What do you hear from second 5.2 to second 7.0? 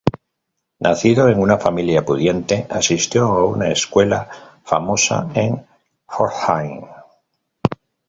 en Pforzheim.